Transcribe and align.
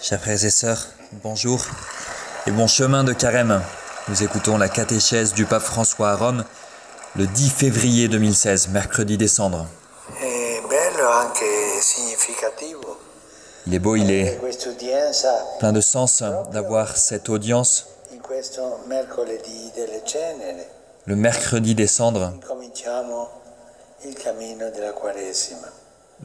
Chers 0.00 0.20
frères 0.20 0.44
et 0.44 0.50
sœurs, 0.50 0.86
bonjour 1.24 1.60
et 2.46 2.52
bon 2.52 2.68
chemin 2.68 3.02
de 3.02 3.12
carême. 3.12 3.60
Nous 4.06 4.22
écoutons 4.22 4.56
la 4.58 4.68
catéchèse 4.68 5.32
du 5.32 5.44
pape 5.44 5.62
François 5.62 6.10
à 6.10 6.16
Rome 6.16 6.44
le 7.16 7.26
10 7.26 7.50
février 7.50 8.06
2016, 8.06 8.68
mercredi 8.68 9.18
significativo. 11.80 12.96
Il 13.66 13.74
est 13.74 13.80
beau, 13.80 13.96
il 13.96 14.10
est 14.12 14.38
plein 15.58 15.72
de 15.72 15.80
sens 15.80 16.22
d'avoir 16.52 16.96
cette 16.96 17.28
audience. 17.28 17.88
le 21.06 21.16
mercredi 21.16 21.74
des 21.74 21.88
cendres. 21.88 22.32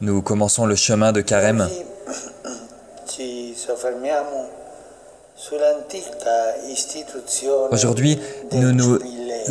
Nous 0.00 0.22
commençons 0.22 0.66
le 0.66 0.74
chemin 0.74 1.12
de 1.12 1.20
carême. 1.20 1.68
Aujourd'hui, 7.70 8.18
nous 8.52 8.72
nous 8.72 8.98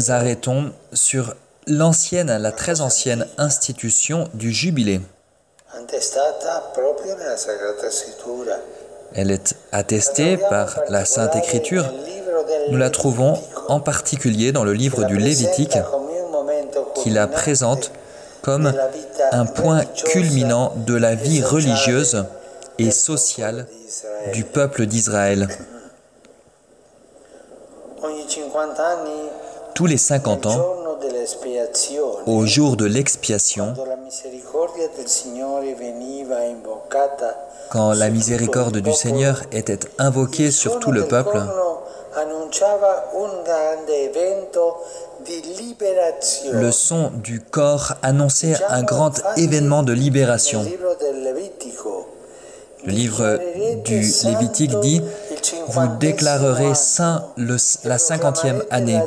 arrêtons 0.09 0.73
sur 0.93 1.35
l'ancienne, 1.67 2.35
la 2.37 2.51
très 2.51 2.81
ancienne 2.81 3.27
institution 3.37 4.29
du 4.33 4.51
jubilé. 4.51 5.01
Elle 9.13 9.31
est 9.31 9.55
attestée 9.71 10.37
par 10.37 10.79
la 10.89 11.05
Sainte 11.05 11.35
Écriture. 11.35 11.93
Nous 12.69 12.77
la 12.77 12.89
trouvons 12.89 13.37
en 13.67 13.79
particulier 13.79 14.51
dans 14.51 14.63
le 14.63 14.73
livre 14.73 15.05
du 15.05 15.17
Lévitique 15.17 15.77
qui 16.95 17.09
la 17.09 17.27
présente 17.27 17.91
comme 18.41 18.73
un 19.31 19.45
point 19.45 19.83
culminant 19.85 20.73
de 20.75 20.95
la 20.95 21.15
vie 21.15 21.41
religieuse 21.41 22.25
et 22.79 22.91
sociale 22.91 23.67
du 24.33 24.43
peuple 24.43 24.85
d'Israël. 24.85 25.47
Ogni 28.01 28.23
50 28.27 28.79
anni, 28.79 29.29
Tous 29.75 29.85
les 29.85 29.97
50 29.97 30.45
il 30.45 30.47
ans, 30.49 30.81
au 32.25 32.45
jour 32.45 32.77
de 32.77 32.85
l'expiation, 32.85 33.73
quand 37.69 37.93
la 37.93 38.09
miséricorde 38.09 38.77
du 38.77 38.93
Seigneur 38.93 39.43
était 39.51 39.79
invoquée 39.97 40.51
sur 40.51 40.79
tout 40.79 40.91
le 40.91 41.07
peuple, 41.07 41.39
le 46.51 46.71
son 46.71 47.11
du 47.23 47.41
corps 47.41 47.93
annonçait 48.01 48.55
un 48.69 48.83
grand 48.83 49.11
événement 49.37 49.83
de 49.83 49.93
libération. 49.93 50.65
Le 52.83 52.91
livre 52.91 53.39
du 53.85 54.01
Lévitique 54.25 54.79
dit 54.79 55.01
Vous 55.67 55.87
déclarerez 55.99 56.73
saint 56.75 57.25
le- 57.37 57.57
la 57.83 57.97
cinquantième 57.97 58.63
année. 58.71 58.99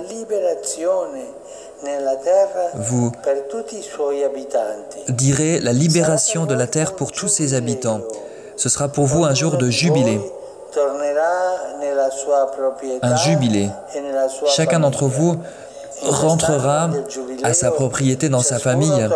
Vous 2.76 3.12
direz 5.08 5.58
la 5.60 5.72
libération 5.72 6.46
de 6.46 6.54
la 6.54 6.66
terre 6.66 6.94
pour 6.94 7.10
tous 7.12 7.28
ses 7.28 7.54
habitants. 7.54 8.00
Ce 8.56 8.68
sera 8.68 8.88
pour 8.88 9.06
vous 9.06 9.24
un 9.24 9.34
jour 9.34 9.56
de 9.56 9.68
jubilé. 9.70 10.20
Un 13.02 13.16
jubilé. 13.16 13.68
Chacun 14.56 14.80
d'entre 14.80 15.06
vous 15.06 15.36
rentrera 16.06 16.90
à 17.42 17.54
sa 17.54 17.70
propriété 17.70 18.28
dans 18.28 18.42
sa 18.42 18.58
famille. 18.58 19.08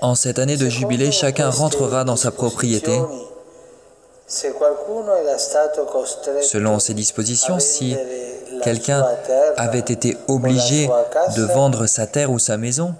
En 0.00 0.14
cette 0.14 0.38
année 0.38 0.56
de 0.56 0.68
jubilé, 0.68 1.10
chacun 1.10 1.50
rentrera 1.50 2.04
dans 2.04 2.16
sa 2.16 2.30
propriété. 2.30 3.00
Selon 6.42 6.78
ces 6.78 6.94
dispositions, 6.94 7.58
si 7.58 7.96
quelqu'un 8.62 9.06
avait 9.56 9.78
été 9.78 10.16
obligé 10.28 10.88
de 11.36 11.42
vendre 11.42 11.86
sa 11.86 12.06
terre 12.06 12.30
ou 12.30 12.38
sa 12.38 12.56
maison, 12.56 12.94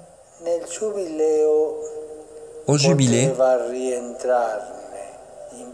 au 2.66 2.78
jubilé, 2.78 3.32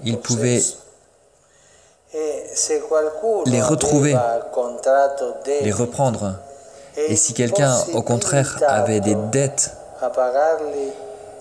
il 0.04 0.19
pouvait 0.19 0.62
les 3.47 3.62
retrouver, 3.62 4.17
les 5.62 5.73
reprendre. 5.73 6.34
Et 6.97 7.17
si 7.17 7.33
quelqu'un, 7.33 7.75
au 7.95 8.03
contraire, 8.03 8.59
avait 8.67 9.00
des 9.00 9.15
dettes 9.15 9.71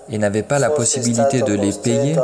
et 0.10 0.18
n'avait 0.18 0.44
pas 0.44 0.60
la 0.60 0.70
possibilité 0.70 1.42
de 1.42 1.54
les 1.54 1.74
payer, 1.74 2.16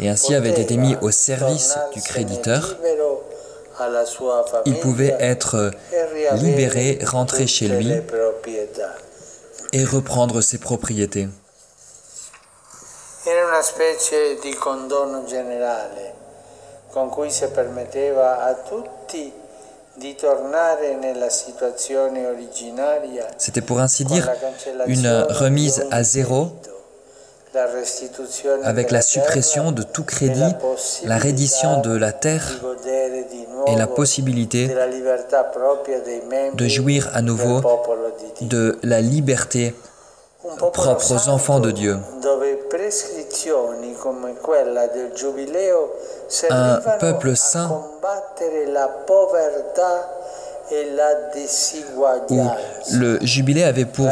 et 0.00 0.08
ainsi 0.08 0.34
avait 0.34 0.60
été 0.60 0.76
mis 0.76 0.96
au 1.02 1.10
service 1.10 1.78
du 1.92 2.02
créditeur, 2.02 2.76
il 4.66 4.80
pouvait 4.80 5.16
être 5.20 5.70
libéré, 6.34 6.98
rentrer 7.04 7.46
chez 7.46 7.68
lui 7.68 7.92
et 9.72 9.84
reprendre 9.84 10.40
ses 10.40 10.58
propriétés. 10.58 11.28
Era 13.30 13.44
una 13.46 13.60
specie 13.60 14.38
di 14.40 14.54
condono 14.54 15.24
generale 15.26 16.14
con 16.90 17.10
cui 17.10 17.30
si 17.30 17.46
permetteva 17.48 18.42
a 18.42 18.54
tutti 18.54 19.30
di 19.92 20.14
tornare 20.14 20.94
nella 20.94 21.28
situazione 21.28 22.24
originaria 22.26 23.26
C'était 23.36 23.60
pour 23.60 23.80
ainsi 23.80 24.04
dire 24.06 24.32
une 24.86 25.26
remise 25.28 25.86
à 25.90 26.02
zéro 26.02 26.52
avec 28.64 28.90
la 28.90 29.02
suppression 29.02 29.72
de 29.72 29.82
tout 29.82 30.04
e 30.04 30.06
crédit, 30.06 30.54
la 31.04 31.18
reddition 31.18 31.82
de 31.82 31.94
la 31.96 32.12
terre 32.12 32.58
et 33.66 33.76
la 33.76 33.86
possibilité 33.86 34.68
de 36.54 36.66
jouir 36.66 37.10
à 37.12 37.20
nouveau 37.20 37.60
de 38.40 38.78
la 38.82 39.02
liberté 39.02 39.74
Un 40.50 40.56
popolo 40.56 40.70
propre 40.70 41.12
aux 41.12 41.18
santo 41.18 41.30
enfants 41.30 41.60
de 41.60 41.70
Dieu. 41.70 41.98
servivano 46.28 46.80
peuple 46.98 47.36
saint 47.36 47.82
e 50.70 50.86
où 52.30 52.48
le 52.92 53.18
jubilé 53.22 53.64
avait 53.64 53.84
pour 53.84 54.08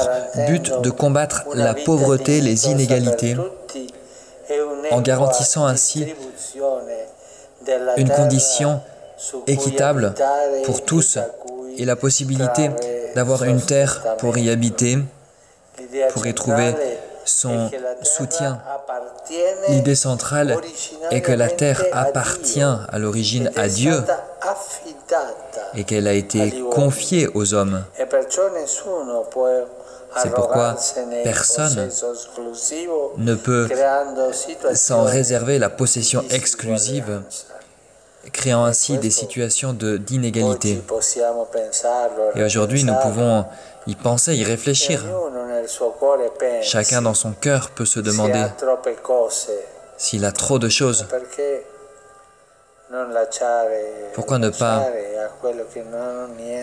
but 0.49 0.81
de 0.81 0.91
combattre 0.91 1.45
la 1.55 1.75
pauvreté, 1.75 2.41
les 2.41 2.69
inégalités, 2.69 3.37
en 4.91 5.01
garantissant 5.01 5.67
ainsi 5.67 6.15
une 7.97 8.11
condition 8.11 8.81
équitable 9.47 10.15
pour 10.65 10.85
tous 10.85 11.19
et 11.79 11.85
la 11.85 11.97
possibilité 11.97 12.71
d'avoir 13.15 13.45
une 13.45 13.61
terre 13.61 14.17
pour 14.19 14.39
y 14.39 14.51
habiter, 14.51 14.99
pour 16.13 16.27
y 16.27 16.35
trouver 16.35 16.75
son 17.25 17.71
soutien. 18.03 18.61
L'idée 19.69 19.95
centrale 19.95 20.57
est 21.11 21.21
que 21.21 21.33
la 21.33 21.49
terre 21.49 21.83
appartient 21.93 22.63
à 22.63 22.99
l'origine 22.99 23.51
à 23.57 23.69
Dieu 23.69 24.03
et 25.75 25.85
qu'elle 25.85 26.07
a 26.07 26.13
été 26.13 26.63
confiée 26.71 27.29
aux 27.35 27.55
hommes. 27.55 27.85
C'est 30.23 30.33
pourquoi 30.33 30.77
personne 31.25 31.91
ne 33.19 33.35
peut 33.35 33.69
s'en 34.73 35.03
réserver 35.03 35.59
la 35.59 35.69
possession 35.69 36.25
exclusive, 36.31 37.23
créant 38.33 38.65
ainsi 38.65 38.99
des 38.99 39.11
situations 39.11 39.73
d'inégalité. 39.73 40.83
Et 42.35 42.43
aujourd'hui, 42.43 42.85
nous 42.85 42.95
pouvons 43.03 43.45
y 43.87 43.95
penser, 43.95 44.35
y 44.35 44.45
réfléchir. 44.45 45.05
Chacun 46.63 47.03
dans 47.03 47.15
son 47.15 47.33
cœur 47.33 47.71
peut 47.71 47.85
se 47.85 48.01
demander 48.01 48.45
s'il 49.97 50.25
a 50.25 50.33
trop 50.33 50.59
de 50.59 50.69
choses. 50.69 51.07
Pourquoi 54.15 54.39
ne 54.39 54.51
pas 54.51 54.87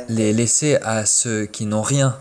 les 0.09 0.33
laisser 0.33 0.77
à 0.83 1.05
ceux 1.05 1.45
qui 1.45 1.65
n'ont 1.65 1.81
rien? 1.81 2.17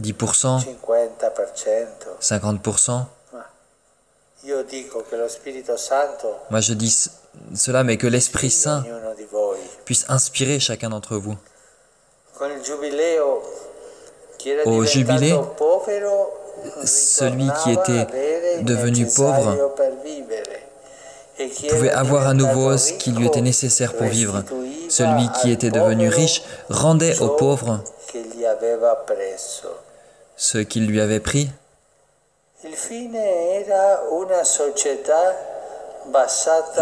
10%, 0.00 0.64
50% 2.20 3.06
Io 4.46 4.62
dico 4.62 5.02
che 5.02 5.16
lo 5.16 5.26
Spirito 5.26 5.76
Santo 5.76 6.42
Moi 6.50 6.60
je 6.60 6.74
dis 6.74 7.10
cela, 7.54 7.82
mais 7.82 7.96
que 7.96 8.06
l'Esprit 8.06 8.50
Saint. 8.50 8.84
Puisse 9.86 10.04
inspirer 10.08 10.60
chacun 10.60 10.90
d'entre 10.90 11.16
vous. 11.16 11.36
Au 14.66 14.84
jubilé, 14.84 15.34
celui 16.84 17.48
qui 17.62 17.70
était 17.72 18.06
devenu 18.60 19.06
pauvre. 19.06 19.56
E 21.38 21.68
pouvait 21.68 21.90
avoir 21.90 22.26
à 22.26 22.34
nouveau 22.34 22.76
ce 22.76 22.94
qui 22.94 23.12
lui 23.12 23.26
était 23.26 23.42
nécessaire 23.42 23.94
pour 23.94 24.06
vivre. 24.06 24.42
Celui 24.88 25.28
qui 25.40 25.50
était 25.50 25.70
devenu 25.70 26.08
riche 26.08 26.42
rendait 26.68 27.18
aux 27.20 27.30
pauvres 27.30 27.80
ce 30.36 30.58
qu'il 30.58 30.86
lui 30.86 31.00
avait 31.00 31.20
pris. 31.20 31.48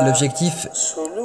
L'objectif 0.04 0.68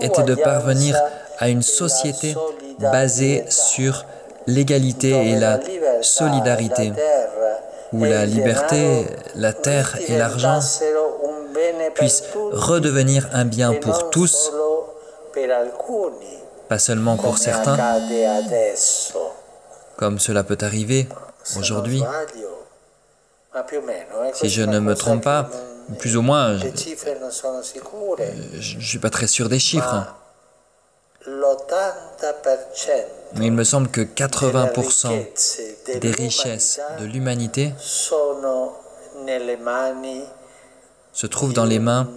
était 0.01 0.23
de 0.23 0.35
parvenir 0.35 0.95
à 1.37 1.49
une 1.49 1.61
société 1.61 2.35
basée 2.79 3.45
sur 3.49 4.05
l'égalité 4.47 5.29
et 5.29 5.35
la 5.35 5.59
solidarité, 6.01 6.93
où 7.93 8.03
la 8.03 8.25
liberté, 8.25 9.05
la 9.35 9.53
terre 9.53 9.97
et 10.07 10.17
l'argent 10.17 10.59
puissent 11.95 12.23
redevenir 12.51 13.29
un 13.33 13.45
bien 13.45 13.73
pour 13.73 14.09
tous, 14.09 14.51
pas 16.67 16.79
seulement 16.79 17.17
pour 17.17 17.37
certains, 17.37 17.77
comme 19.97 20.19
cela 20.19 20.43
peut 20.43 20.57
arriver 20.61 21.07
aujourd'hui. 21.57 22.03
Si 24.33 24.49
je 24.49 24.61
ne 24.61 24.79
me 24.79 24.95
trompe 24.95 25.23
pas, 25.23 25.49
plus 25.97 26.17
ou 26.17 26.21
moins, 26.21 26.57
je 26.57 26.67
ne 28.77 28.81
suis 28.81 28.99
pas 28.99 29.09
très 29.09 29.27
sûr 29.27 29.49
des 29.49 29.59
chiffres. 29.59 30.05
Mais 33.35 33.45
il 33.45 33.51
me 33.51 33.63
semble 33.63 33.89
que 33.89 34.01
80% 34.01 35.99
des 35.99 36.11
richesses 36.11 36.79
de 36.99 37.05
l'humanité 37.05 37.73
se 41.11 41.27
trouvent 41.27 41.53
dans 41.53 41.65
les 41.65 41.79
mains 41.79 42.07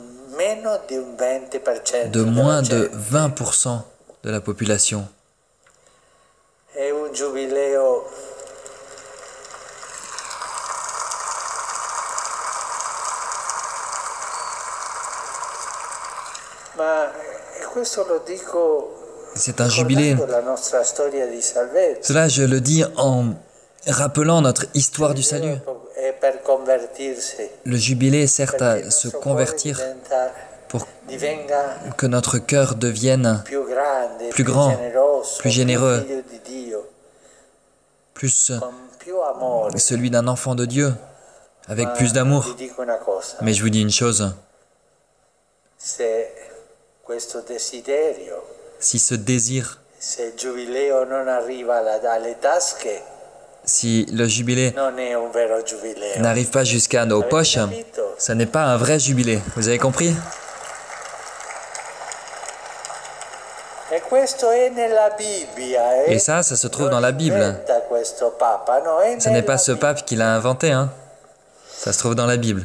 de 2.11 2.23
moins 2.23 2.63
de 2.63 2.91
20% 3.13 3.81
de 4.25 4.31
la 4.31 4.41
population. 4.41 5.07
C'est 19.35 19.61
un 19.61 19.69
jubilé. 19.69 20.17
Cela, 22.03 22.29
je 22.29 22.43
le 22.43 22.61
dis 22.61 22.85
en 22.97 23.35
rappelant 23.87 24.41
notre 24.41 24.67
histoire 24.75 25.15
du 25.15 25.23
salut. 25.23 25.57
Le 27.65 27.77
jubilé 27.77 28.27
sert 28.27 28.55
à 28.61 28.91
se 28.91 29.09
convertir 29.09 29.81
pour 30.69 30.87
que 31.97 32.07
notre 32.07 32.39
cœur 32.39 32.75
devienne 32.75 33.43
plus 34.31 34.45
grand, 34.45 34.77
plus 35.39 35.51
généreux, 35.51 36.07
plus 38.15 38.53
celui 39.77 40.11
d'un 40.11 40.29
enfant 40.29 40.55
de 40.55 40.65
Dieu, 40.65 40.93
avec 41.69 41.93
plus 41.95 42.13
d'amour. 42.13 42.57
Mais 43.43 43.53
je 43.53 43.63
vous 43.63 43.71
dis 43.71 43.83
une 43.83 43.91
chose. 43.91 44.35
Si 48.81 48.99
ce 48.99 49.15
désir, 49.15 49.81
si 53.65 54.07
le 54.13 54.27
jubilé 54.27 54.75
n'arrive 56.19 56.51
pas 56.51 56.65
jusqu'à 56.65 57.05
nos 57.05 57.23
poches, 57.23 57.59
ce 58.19 58.33
n'est 58.33 58.47
pas 58.47 58.65
un 58.65 58.77
vrai 58.77 58.99
jubilé. 58.99 59.41
Vous 59.57 59.69
avez 59.69 59.79
compris? 59.79 60.15
Et 66.07 66.19
ça, 66.19 66.43
ça 66.43 66.57
se 66.57 66.67
trouve 66.67 66.89
dans 66.89 67.01
la 67.01 67.13
Bible. 67.13 67.57
Ce 69.19 69.29
n'est 69.29 69.43
pas 69.43 69.59
ce 69.59 69.73
pape 69.73 70.05
qui 70.07 70.17
l'a 70.17 70.35
inventé, 70.35 70.73
hein. 70.73 70.91
Ça 71.69 71.93
se 71.93 71.99
trouve 71.99 72.15
dans 72.15 72.27
la 72.27 72.37
Bible. 72.37 72.63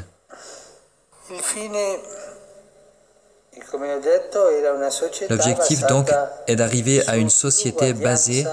L'objectif 5.30 5.86
donc 5.88 6.10
est 6.48 6.56
d'arriver 6.56 7.02
à 7.08 7.18
une 7.18 7.30
société 7.30 7.94
basée 7.94 8.46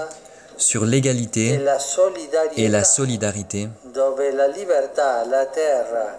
sur 0.57 0.85
l'égalité 0.85 1.59
et 2.57 2.67
la 2.67 2.83
solidarité. 2.83 3.69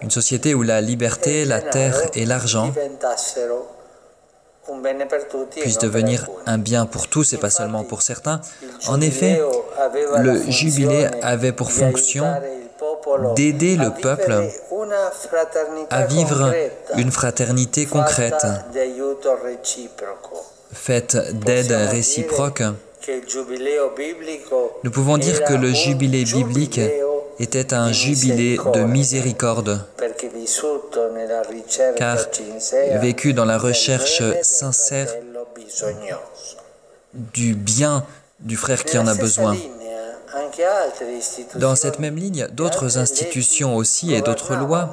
Une 0.01 0.11
société 0.11 0.53
où 0.53 0.63
la 0.63 0.81
liberté, 0.81 1.45
la 1.45 1.61
terre 1.61 2.01
et 2.13 2.25
l'argent 2.25 2.71
puissent 5.51 5.77
devenir 5.77 6.27
un 6.45 6.57
bien 6.57 6.85
pour 6.85 7.07
tous 7.07 7.33
et 7.33 7.37
pas 7.37 7.49
seulement 7.49 7.83
pour 7.83 8.01
certains. 8.01 8.41
En 8.87 8.99
effet, 9.01 9.41
le 10.19 10.51
jubilé 10.51 11.07
avait 11.21 11.51
pour 11.53 11.71
fonction 11.71 12.25
d'aider 13.35 13.75
le 13.75 13.91
peuple 13.91 14.49
à 15.89 16.05
vivre 16.05 16.53
une 16.97 17.11
fraternité 17.11 17.85
concrète, 17.85 18.45
faite 20.73 21.17
d'aide 21.33 21.71
réciproque. 21.71 22.63
Nous 24.83 24.91
pouvons 24.91 25.17
dire 25.17 25.43
que 25.43 25.53
le 25.53 25.73
jubilé 25.73 26.25
biblique 26.25 26.81
était 27.39 27.73
un 27.73 27.91
jubilé 27.91 28.57
de 28.73 28.81
miséricorde, 28.81 29.85
car 31.95 32.17
vécu 33.01 33.33
dans 33.33 33.45
la 33.45 33.57
recherche 33.57 34.21
sincère 34.41 35.13
du 37.13 37.55
bien 37.55 38.05
du 38.39 38.55
frère 38.55 38.83
qui 38.83 38.97
en 38.97 39.07
a 39.07 39.15
besoin. 39.15 39.55
Dans 41.55 41.75
cette 41.75 41.99
même 41.99 42.15
ligne, 42.15 42.47
d'autres 42.51 42.97
institutions 42.97 43.75
aussi 43.75 44.13
et 44.13 44.21
d'autres 44.21 44.55
lois 44.55 44.89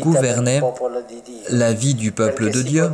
gouvernaient 0.00 0.62
la 1.50 1.72
vie 1.72 1.94
du 1.94 2.12
peuple 2.12 2.50
de 2.50 2.62
Dieu 2.62 2.90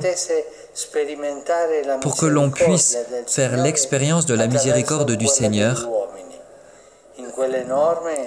pour 2.01 2.17
que 2.17 2.27
l'on 2.27 2.51
puisse 2.51 2.97
faire 3.27 3.57
l'expérience 3.57 4.27
de 4.27 4.35
la 4.35 4.47
miséricorde 4.47 5.13
du 5.13 5.27
Seigneur. 5.27 5.89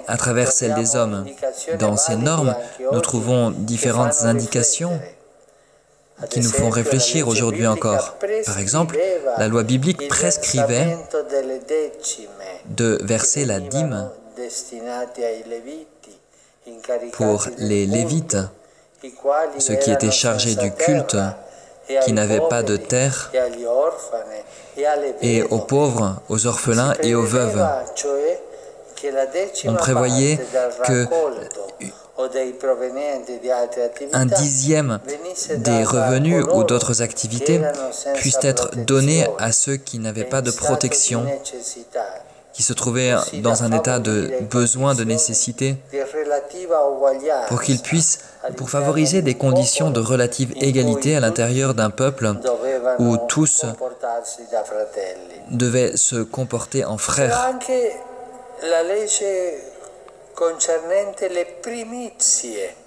à 0.08 0.18
travers 0.18 0.52
celle 0.52 0.74
des 0.76 0.96
hommes. 0.96 1.26
Dans 1.80 1.98
ces 1.98 2.16
normes, 2.16 2.56
nous 2.92 3.02
trouvons 3.02 3.52
différentes 3.52 4.24
indications 4.24 5.00
qui 6.30 6.40
nous 6.40 6.50
font 6.50 6.70
réfléchir 6.70 7.28
aujourd'hui 7.28 7.68
encore. 7.68 8.16
Par 8.46 8.60
exemple, 8.60 8.98
la 9.38 9.48
loi 9.48 9.64
biblique 9.64 10.08
prescrivait 10.08 10.98
de 12.68 13.00
verser 13.04 13.46
la 13.46 13.60
dîme 13.60 14.10
pour 17.14 17.48
les 17.58 17.86
Lévites, 17.86 18.38
ceux 19.60 19.76
qui 19.76 19.92
étaient 19.92 20.12
chargés 20.12 20.56
du 20.56 20.72
culte, 20.72 21.18
qui 22.04 22.14
n'avaient 22.14 22.48
pas 22.50 22.64
de 22.64 22.78
terre, 22.78 23.32
et 25.22 25.44
aux 25.44 25.60
pauvres, 25.60 26.22
aux 26.30 26.48
orphelins 26.48 26.94
et 27.02 27.14
aux 27.14 27.24
veuves. 27.24 27.64
On 29.68 29.76
prévoyait 29.76 30.40
que 30.86 31.06
un 34.14 34.26
dixième 34.26 35.00
des 35.58 35.84
revenus 35.84 36.46
ou 36.54 36.64
d'autres 36.64 37.02
activités 37.02 37.62
puissent 38.16 38.40
être 38.42 38.76
donnés 38.86 39.28
à 39.38 39.52
ceux 39.52 39.76
qui 39.76 40.00
n'avaient 40.00 40.24
pas 40.24 40.42
de 40.42 40.52
protection, 40.52 41.26
qui 42.54 42.64
se 42.64 42.72
trouvaient 42.72 43.16
dans 43.42 43.64
un 43.64 43.72
état 43.74 44.00
de 44.00 44.32
besoin, 44.50 44.96
de 44.96 45.04
nécessité, 45.04 45.76
pour 47.50 47.62
qu'ils 47.62 47.82
puissent, 47.82 48.20
pour 48.56 48.70
favoriser 48.70 49.22
des 49.22 49.36
conditions 49.36 49.90
de 49.92 50.00
relative 50.00 50.54
égalité 50.56 51.18
à 51.18 51.20
l'intérieur 51.20 51.74
d'un 51.74 51.90
peuple 51.90 52.32
où 53.00 53.18
tous 53.28 53.66
devaient 55.52 55.98
se 55.98 56.24
comporter 56.24 56.86
en 56.86 56.98
frères. 56.98 57.52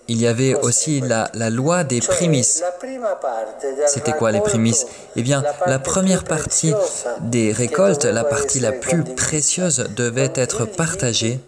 Il 0.09 0.21
y 0.21 0.26
avait 0.26 0.55
aussi 0.55 1.00
la, 1.00 1.31
la 1.35 1.50
loi 1.50 1.85
des 1.85 2.00
prémices. 2.00 2.62
C'était 3.87 4.12
quoi 4.12 4.33
les 4.33 4.40
prémices? 4.40 4.87
Eh 5.17 5.23
bien, 5.23 5.43
la 5.67 5.78
première 5.78 6.25
partie 6.25 6.75
des 7.21 7.52
récoltes, 7.52 8.05
la 8.05 8.25
partie 8.25 8.61
la 8.61 8.73
plus 8.73 9.05
précieuse, 9.05 9.88
devait 9.97 10.33
être 10.35 10.64
partagée 10.64 11.40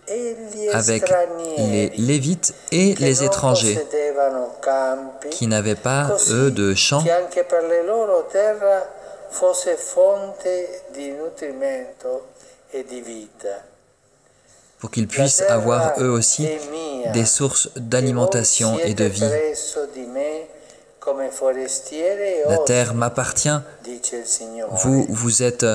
avec 0.72 1.12
les 1.58 1.90
Lévites 1.96 2.54
et 2.72 2.94
les 2.94 3.24
étrangers 3.24 3.78
qui 5.30 5.46
n'avaient 5.46 5.74
pas, 5.74 6.16
eux, 6.30 6.50
de 6.50 6.74
champs 6.74 7.04
pour 14.80 14.90
qu'ils 14.90 15.06
puissent 15.06 15.42
avoir 15.42 15.92
eux 16.00 16.08
aussi 16.08 16.48
des 17.12 17.24
sources 17.24 17.70
d'alimentation 17.76 18.78
et 18.78 18.94
de 18.94 19.04
vie. 19.04 19.30
La 22.48 22.58
terre 22.58 22.94
m'appartient. 22.94 23.48
Vous, 24.70 25.06
vous 25.08 25.42
êtes, 25.42 25.66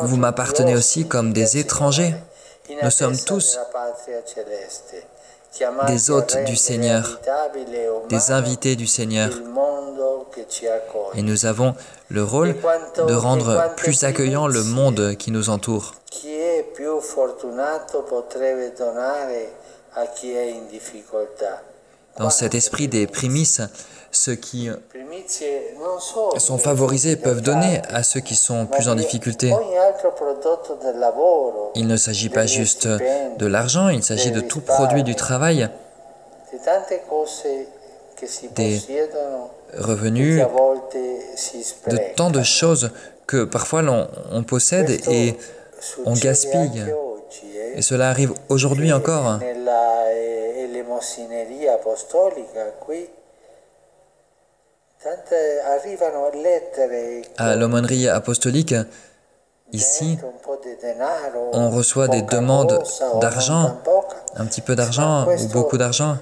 vous 0.00 0.16
m'appartenez 0.16 0.74
aussi 0.74 1.06
comme 1.06 1.32
des 1.32 1.58
étrangers. 1.58 2.14
Nous 2.82 2.90
sommes 2.90 3.16
tous 3.16 3.58
des 5.86 6.10
hôtes 6.10 6.36
du 6.44 6.56
Seigneur, 6.56 7.20
des 8.08 8.30
invités 8.30 8.76
du 8.76 8.86
Seigneur. 8.86 9.30
Et 11.14 11.22
nous 11.22 11.46
avons 11.46 11.74
le 12.08 12.22
rôle 12.22 12.54
de 12.96 13.14
rendre 13.14 13.74
plus 13.76 14.04
accueillant 14.04 14.46
le 14.46 14.62
monde 14.62 15.16
qui 15.16 15.30
nous 15.30 15.48
entoure. 15.50 15.94
Dans 22.18 22.30
cet 22.30 22.54
esprit 22.54 22.88
des 22.88 23.06
prémices, 23.06 23.60
ceux 24.10 24.34
qui 24.34 24.68
sont 26.38 26.58
favorisés 26.58 27.16
peuvent 27.16 27.42
donner 27.42 27.80
à 27.90 28.02
ceux 28.02 28.20
qui 28.20 28.34
sont 28.34 28.66
plus 28.66 28.88
en 28.88 28.94
difficulté. 28.94 29.52
Il 31.74 31.86
ne 31.86 31.96
s'agit 31.96 32.28
pas 32.28 32.46
juste 32.46 32.86
de 32.88 33.46
l'argent, 33.46 33.88
il 33.88 34.02
s'agit 34.02 34.30
de 34.30 34.40
tout 34.40 34.60
produit 34.60 35.02
du 35.02 35.14
travail, 35.14 35.68
des 38.56 38.80
revenus, 39.76 40.42
de 41.86 42.14
tant 42.16 42.30
de 42.30 42.42
choses 42.42 42.90
que 43.26 43.44
parfois 43.44 43.82
on, 44.32 44.42
possède 44.42 44.90
et 45.08 45.36
on 46.04 46.14
gaspille. 46.14 46.86
Et 47.74 47.82
cela 47.82 48.08
arrive 48.08 48.32
aujourd'hui 48.48 48.92
encore. 48.92 49.38
À 57.36 57.54
l'aumônerie 57.54 58.08
apostolique, 58.08 58.74
ici, 59.72 60.18
on 61.52 61.70
reçoit 61.70 62.08
des 62.08 62.22
demandes 62.22 62.82
d'argent, 63.20 63.76
un 64.36 64.46
petit 64.46 64.60
peu 64.60 64.74
d'argent 64.74 65.26
ou 65.26 65.46
beaucoup 65.48 65.78
d'argent. 65.78 66.16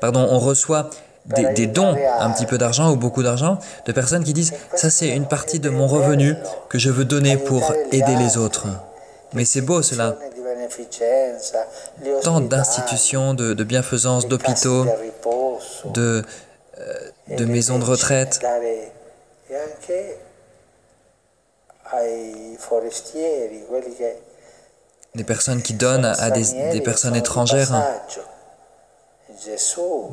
Pardon, 0.00 0.26
on 0.30 0.38
reçoit 0.38 0.90
des, 1.24 1.52
des, 1.54 1.66
dons, 1.66 1.94
un 2.18 2.30
petit 2.30 2.46
peu 2.46 2.58
d'argent 2.58 2.90
ou 2.90 2.96
beaucoup 2.96 3.22
d'argent, 3.22 3.58
de 3.86 3.92
personnes 3.92 4.24
qui 4.24 4.32
disent, 4.32 4.52
ça 4.74 4.90
c'est 4.90 5.08
une 5.08 5.26
partie 5.26 5.60
de 5.60 5.70
mon 5.70 5.86
revenu 5.86 6.34
que 6.68 6.78
je 6.78 6.90
veux 6.90 7.04
donner 7.04 7.36
pour 7.36 7.72
aider 7.92 8.16
les 8.16 8.36
autres. 8.36 8.66
Mais 9.34 9.44
c'est 9.44 9.60
beau 9.60 9.82
cela 9.82 10.16
tant 12.22 12.40
d'institutions 12.40 13.34
de, 13.34 13.64
bienfaisance, 13.64 14.26
d'hôpitaux, 14.26 14.86
de, 15.86 16.22
euh, 16.78 16.94
de 17.36 17.44
maisons 17.44 17.78
de 17.78 17.84
retraite, 17.84 18.40
des 25.14 25.24
personnes 25.24 25.62
qui 25.62 25.74
donnent 25.74 26.04
à 26.04 26.30
des, 26.30 26.44
des 26.72 26.80
personnes 26.80 27.16
étrangères, 27.16 27.72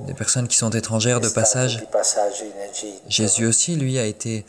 des 0.08 0.14
personnes 0.14 0.48
qui 0.48 0.58
sont 0.58 0.70
étrangères 0.72 1.20
de 1.20 1.30
passage. 1.30 1.86
Jésus 3.08 3.46
aussi, 3.46 3.76
lui, 3.76 4.00
a 4.00 4.06
été, 4.06 4.46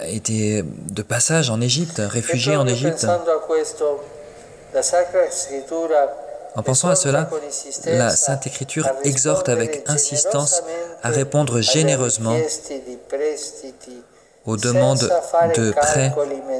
a 0.00 0.08
été 0.08 0.62
de 0.62 1.02
passage 1.02 1.50
en 1.50 1.60
Égypte, 1.60 2.00
réfugié 2.04 2.56
en 2.56 2.66
Égypte. 2.66 3.06
En 6.56 6.62
pensant 6.62 6.88
à 6.88 6.96
cela, 6.96 7.28
la 7.86 8.10
Sainte 8.10 8.46
Écriture 8.46 8.88
exhorte 9.04 9.48
avec 9.48 9.84
insistance 9.88 10.62
à 11.02 11.10
répondre 11.10 11.60
généreusement 11.60 12.36
aux 14.46 14.56
demandes 14.56 15.10
de 15.56 15.70
prêts 15.72 16.12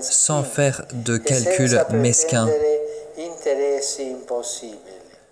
sans 0.03 0.43
faire 0.43 0.83
de 0.93 1.17
calculs 1.17 1.81
mesquins, 1.93 2.49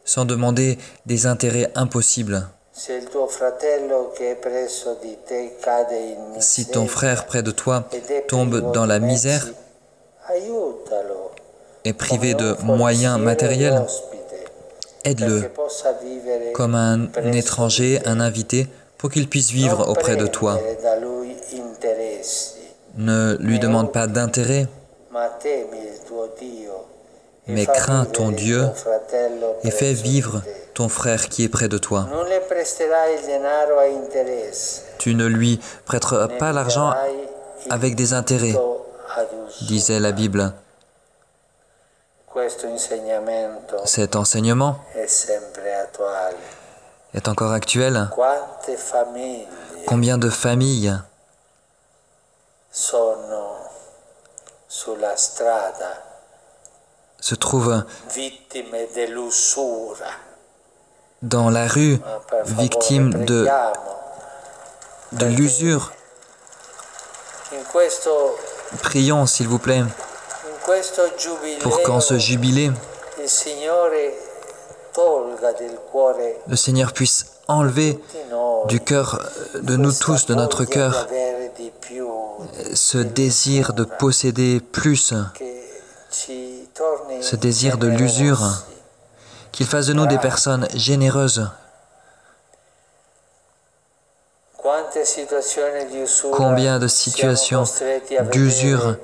sans 0.05 0.25
demander 0.25 0.79
des 1.07 1.27
intérêts 1.27 1.71
impossibles. 1.75 2.47
Si 6.41 6.67
ton 6.67 6.87
frère 6.87 7.27
près 7.27 7.43
de 7.43 7.51
toi 7.51 7.85
tombe 8.29 8.73
dans 8.73 8.87
la 8.87 8.99
misère, 8.99 9.47
est 11.85 11.93
privé 11.93 12.35
de 12.35 12.57
moyens 12.63 13.19
matériels, 13.19 13.85
aide-le 15.05 15.51
comme 16.55 16.75
un 16.75 17.33
étranger, 17.33 18.01
un 18.07 18.21
invité, 18.21 18.69
pour 18.99 19.11
qu'il 19.11 19.29
puisse 19.29 19.51
vivre 19.51 19.89
auprès 19.89 20.17
de 20.17 20.27
toi. 20.27 20.59
Ne 22.97 23.37
lui 23.39 23.59
demande 23.59 23.93
pas 23.93 24.07
d'intérêt, 24.07 24.67
mais 27.47 27.67
crains 27.67 28.07
ton 28.07 28.31
Dieu 28.31 28.63
et 29.65 29.71
fais 29.71 29.93
vivre 29.93 30.43
ton 30.73 30.89
frère 30.89 31.29
qui 31.29 31.45
est 31.45 31.49
près 31.49 31.69
de 31.69 31.77
toi. 31.77 32.09
Tu 34.99 35.15
ne 35.15 35.27
lui 35.27 35.61
prêteras 35.85 36.29
pas 36.29 36.53
l'argent 36.53 36.95
avec 37.69 37.95
des 37.97 38.15
intérêts, 38.15 38.57
disait 39.61 40.01
la 40.01 40.13
Bible. 40.13 40.55
Cet 43.85 44.17
enseignement 44.17 44.77
est 47.15 47.29
encore 47.29 47.53
actuel. 47.53 48.11
Combien 49.87 50.19
de 50.19 50.31
familles 50.31 50.99
se 57.21 57.35
trouvent 57.37 57.85
dans 61.23 61.51
la 61.51 61.69
rue, 61.69 62.01
victimes 62.45 63.25
de, 63.25 63.49
de 65.13 65.27
l'usure? 65.27 65.93
Prions, 68.83 69.27
s'il 69.27 69.47
vous 69.47 69.59
plaît, 69.61 69.85
pour 71.61 71.83
qu'en 71.83 72.01
ce 72.01 72.19
jubilé, 72.19 72.71
le 76.47 76.57
Seigneur 76.57 76.93
puisse 76.93 77.27
enlever 77.49 77.99
du 78.67 78.81
cœur 78.81 79.21
de 79.55 79.77
nous 79.77 79.93
tous, 79.93 80.27
de 80.27 80.35
notre 80.35 80.65
cœur, 80.65 81.07
ce 82.75 82.99
désir 82.99 83.73
de 83.75 83.85
posséder 83.85 84.61
plus, 84.61 85.15
ce 86.11 87.37
désir 87.37 87.79
de 87.79 87.89
l'usure, 87.89 88.41
qu'il 89.53 89.67
fasse 89.67 89.87
de 89.87 89.93
nous 89.93 90.07
des 90.07 90.19
personnes 90.19 90.67
généreuses. 90.75 91.49
Combien 96.33 96.79
de 96.79 96.89
situations 96.89 97.65
d'usure 98.33 98.97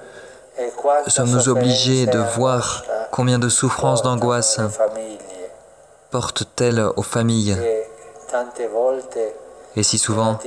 sommes-nous 1.06 1.48
obligés 1.48 2.06
de 2.06 2.18
voir 2.18 2.84
combien 3.10 3.38
de 3.38 3.48
souffrances, 3.48 4.02
d'angoisse 4.02 4.60
portent-elles 6.10 6.80
aux 6.96 7.02
familles 7.02 7.56
Et 9.76 9.82
si 9.82 9.98
souvent, 9.98 10.38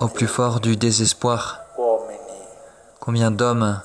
au 0.00 0.08
plus 0.08 0.26
fort 0.26 0.60
du 0.60 0.76
désespoir, 0.76 1.60
combien 3.00 3.30
d'hommes 3.30 3.80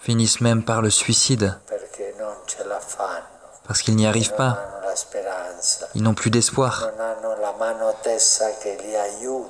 finissent 0.00 0.40
même 0.40 0.64
par 0.64 0.82
le 0.82 0.90
suicide 0.90 1.58
parce 3.68 3.82
qu'ils 3.82 3.96
n'y 3.96 4.06
arrivent 4.06 4.34
pas. 4.34 4.58
Ils 5.94 6.02
n'ont 6.02 6.14
plus 6.14 6.30
d'espoir. 6.30 6.88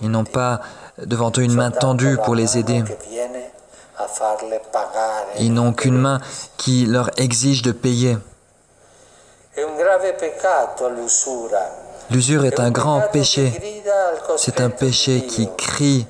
Ils 0.00 0.10
n'ont 0.10 0.24
pas 0.24 0.60
devant 0.98 1.32
eux 1.36 1.42
une 1.42 1.54
main 1.54 1.70
tendue 1.70 2.18
pour 2.24 2.34
les 2.34 2.58
aider. 2.58 2.82
Ils 5.38 5.52
n'ont 5.52 5.72
qu'une 5.72 5.98
main 5.98 6.20
qui 6.56 6.86
leur 6.86 7.10
exige 7.16 7.62
de 7.62 7.72
payer. 7.72 8.16
L'usure 12.10 12.44
est 12.44 12.60
un 12.60 12.70
grand 12.70 13.00
péché. 13.12 13.52
C'est 14.36 14.60
un 14.60 14.70
péché 14.70 15.26
qui 15.26 15.48
crie 15.56 16.06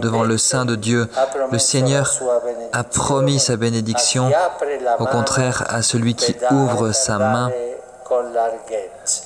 devant 0.00 0.22
le 0.22 0.38
Saint 0.38 0.64
de 0.64 0.76
Dieu. 0.76 1.08
Le 1.50 1.58
Seigneur 1.58 2.10
a 2.72 2.84
promis 2.84 3.40
sa 3.40 3.56
bénédiction, 3.56 4.30
au 4.98 5.06
contraire 5.06 5.64
à 5.68 5.82
celui 5.82 6.14
qui 6.14 6.36
ouvre 6.50 6.92
sa 6.92 7.18
main 7.18 7.50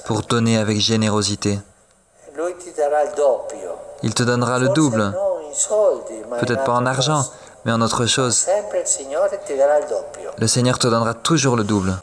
pour 0.05 0.23
donner 0.23 0.59
avec 0.59 0.79
générosité. 0.79 1.59
Il 4.03 4.15
te 4.15 4.23
donnera 4.23 4.59
le 4.59 4.69
double, 4.71 5.15
peut-être 6.41 6.65
pas 6.65 6.73
en 6.73 6.87
argent, 6.87 7.25
mais 7.65 7.73
en 7.73 7.81
autre 7.81 8.07
chose. 8.07 8.47
Le 10.39 10.47
Seigneur 10.47 10.79
te 10.79 10.89
donnera 10.89 11.15
toujours 11.15 11.57
le 11.57 11.65
double. 11.65 11.95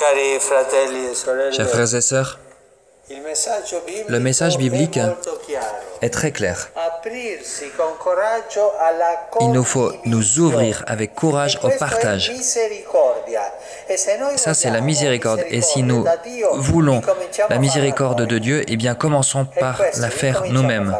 E 0.00 0.38
Chers 1.52 1.68
frères 1.68 1.94
et 1.94 2.00
sœurs, 2.00 2.38
le 4.08 4.20
message 4.20 4.58
biblique 4.58 4.98
est 6.02 6.10
très 6.10 6.32
clair. 6.32 6.68
Il 9.40 9.52
nous 9.52 9.64
faut 9.64 9.92
nous 10.04 10.38
ouvrir 10.38 10.84
avec 10.86 11.14
courage 11.14 11.58
au 11.62 11.68
partage. 11.78 12.30
E 12.30 13.96
Ça, 14.36 14.54
c'est 14.54 14.70
la 14.70 14.80
miséricorde. 14.80 15.40
Et 15.48 15.60
si 15.60 15.82
nous 15.82 16.04
voulons 16.54 17.00
la 17.48 17.58
miséricorde 17.58 18.26
de 18.26 18.38
Dieu, 18.38 18.64
eh 18.68 18.76
bien, 18.76 18.94
commençons 18.94 19.46
e 19.56 19.60
par 19.60 19.80
la 20.00 20.10
faire 20.10 20.44
nous-mêmes. 20.50 20.96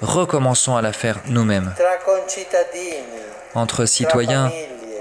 Recommençons 0.00 0.76
à 0.76 0.82
la 0.82 0.92
faire 0.92 1.18
nous-mêmes. 1.26 1.74
Entre 3.54 3.84
citoyens, 3.84 4.50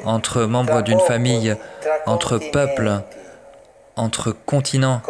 entre 0.05 0.41
membres 0.43 0.81
d'une 0.81 0.99
famille, 0.99 1.55
entre 2.05 2.37
peuples, 2.37 3.01
entre 3.95 4.31
continents, 4.31 5.01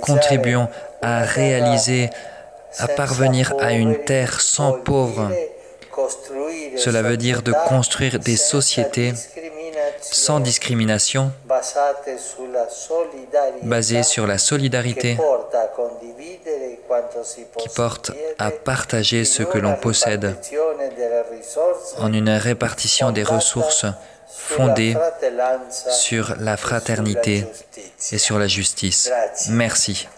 contribuons 0.00 0.68
à 1.02 1.22
réaliser, 1.22 2.10
à 2.78 2.88
parvenir 2.88 3.54
à 3.60 3.72
une 3.72 3.98
terre 4.04 4.40
sans 4.40 4.72
pauvres. 4.72 5.30
Cela 6.76 7.02
veut 7.02 7.16
dire 7.16 7.42
de 7.42 7.52
construire 7.68 8.18
des 8.18 8.36
sociétés 8.36 9.12
sans 10.00 10.40
discrimination, 10.40 11.32
basées 13.62 14.02
sur 14.02 14.26
la 14.26 14.38
solidarité, 14.38 15.16
qui 17.58 17.68
porte 17.70 18.12
à 18.38 18.50
partager 18.50 19.24
ce 19.24 19.42
que 19.42 19.58
l'on 19.58 19.74
possède 19.74 20.36
en 21.98 22.12
une 22.12 22.30
répartition 22.30 23.10
des 23.10 23.22
ressources 23.22 23.86
fondée 24.28 24.96
sur 25.90 26.34
la 26.40 26.56
fraternité 26.56 27.46
et 28.12 28.18
sur 28.18 28.38
la 28.38 28.46
justice. 28.46 29.10
Merci. 29.48 30.08